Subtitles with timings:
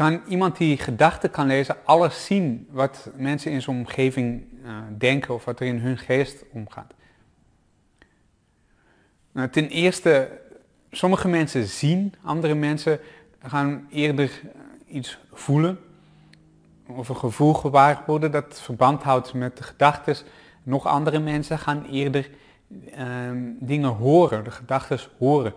[0.00, 5.34] kan iemand die gedachten kan lezen alles zien wat mensen in zijn omgeving uh, denken
[5.34, 6.94] of wat er in hun geest omgaat.
[9.32, 10.40] Nou, ten eerste,
[10.90, 13.00] sommige mensen zien, andere mensen
[13.42, 14.40] gaan eerder
[14.86, 15.78] iets voelen
[16.86, 20.16] of een gevoel gewaar worden dat verband houdt met de gedachten.
[20.62, 22.30] Nog andere mensen gaan eerder
[22.90, 25.54] ehm, dingen horen, de gedachten horen.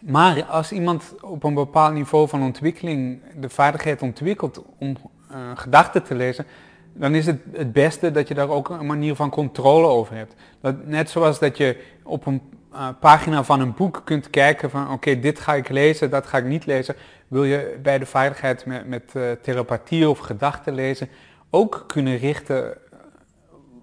[0.00, 4.96] Maar als iemand op een bepaald niveau van ontwikkeling de vaardigheid ontwikkelt om
[5.30, 6.46] uh, gedachten te lezen,
[6.92, 10.34] dan is het het beste dat je daar ook een manier van controle over hebt.
[10.60, 14.90] Dat, net zoals dat je op een uh, pagina van een boek kunt kijken van
[14.90, 16.94] oké, dit ga ik lezen, dat ga ik niet lezen.
[17.28, 21.08] Wil je bij de vaardigheid met, met telepathie of gedachten lezen
[21.50, 22.78] ook kunnen richten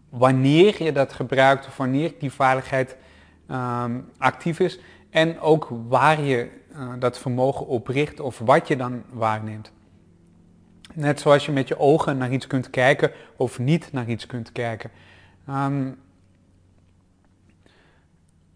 [0.10, 2.96] wanneer je dat gebruikt of wanneer die vaardigheid
[3.52, 4.80] um, actief is.
[5.14, 9.72] En ook waar je uh, dat vermogen op richt of wat je dan waarneemt.
[10.94, 14.52] Net zoals je met je ogen naar iets kunt kijken of niet naar iets kunt
[14.52, 14.90] kijken.
[15.50, 16.00] Um,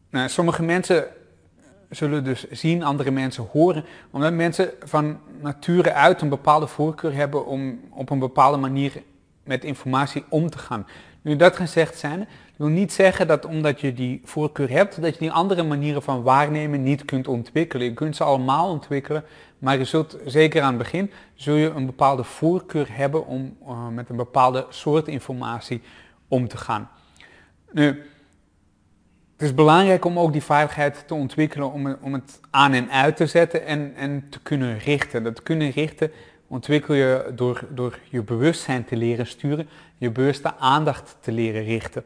[0.10, 1.08] nou, sommige mensen
[1.90, 7.46] zullen dus zien, andere mensen horen, omdat mensen van nature uit een bepaalde voorkeur hebben
[7.46, 9.04] om op een bepaalde manier
[9.44, 10.88] met informatie om te gaan.
[11.22, 15.20] Nu dat gezegd zijn, wil niet zeggen dat omdat je die voorkeur hebt, dat je
[15.20, 17.86] die andere manieren van waarnemen niet kunt ontwikkelen.
[17.86, 19.24] Je kunt ze allemaal ontwikkelen,
[19.60, 23.88] maar je zult zeker aan het begin zul je een bepaalde voorkeur hebben om uh,
[23.88, 25.82] met een bepaalde soort informatie
[26.28, 26.90] om te gaan.
[27.72, 27.86] Nu,
[29.38, 33.16] het is belangrijk om ook die vaardigheid te ontwikkelen om, om het aan en uit
[33.16, 35.24] te zetten en, en te kunnen richten.
[35.24, 36.12] Dat kunnen richten
[36.48, 42.04] ontwikkel je door, door je bewustzijn te leren sturen, je bewuste aandacht te leren richten.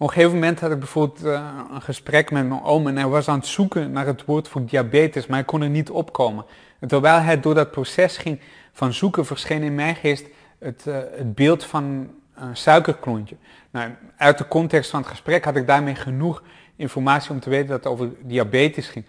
[0.00, 3.06] Op een gegeven moment had ik bijvoorbeeld uh, een gesprek met mijn oom en hij
[3.06, 6.44] was aan het zoeken naar het woord voor diabetes, maar hij kon er niet opkomen.
[6.78, 8.40] En terwijl hij door dat proces ging
[8.72, 10.26] van zoeken, verscheen in mijn geest
[10.58, 13.36] het, uh, het beeld van een suikerklontje.
[13.70, 16.42] Nou, uit de context van het gesprek had ik daarmee genoeg
[16.76, 19.04] informatie om te weten dat het over diabetes ging.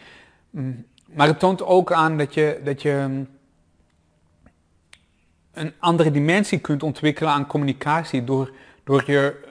[0.50, 3.28] Mm, maar het toont ook aan dat je, dat je mm,
[5.54, 8.52] een andere dimensie kunt ontwikkelen aan communicatie door,
[8.84, 9.48] door je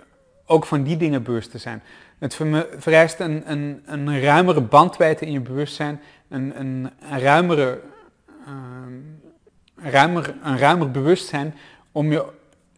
[0.49, 1.83] ook van die dingen bewust te zijn.
[2.19, 2.39] Het
[2.79, 7.81] vereist een, een, een ruimere bandwijdte in je bewustzijn, een, een, een ruimere,
[9.77, 11.55] ruimer, een ruimer bewustzijn
[11.93, 12.25] om je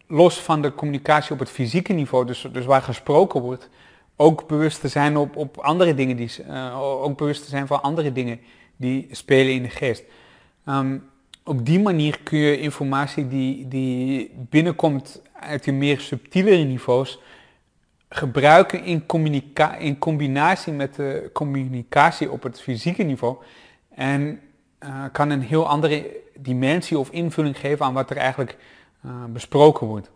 [0.06, 3.68] los van de communicatie op het fysieke niveau, dus, dus waar gesproken wordt,
[4.16, 7.82] ook bewust te zijn op, op andere dingen, die, uh, ook bewust te zijn van
[7.82, 8.40] andere dingen
[8.76, 10.02] die spelen in de geest.
[10.68, 11.08] Um,
[11.44, 17.20] op die manier kun je informatie die, die binnenkomt uit die meer subtielere niveaus
[18.12, 19.04] gebruiken in,
[19.78, 23.36] in combinatie met de communicatie op het fysieke niveau.
[23.94, 24.40] En
[24.84, 28.56] uh, kan een heel andere dimensie of invulling geven aan wat er eigenlijk
[29.06, 30.10] uh, besproken wordt.